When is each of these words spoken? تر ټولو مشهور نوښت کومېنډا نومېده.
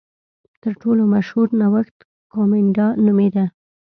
تر 0.61 0.73
ټولو 0.81 1.01
مشهور 1.13 1.47
نوښت 1.59 1.97
کومېنډا 2.33 2.87
نومېده. 3.05 3.45